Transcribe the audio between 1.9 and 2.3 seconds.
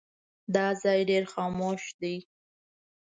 دی.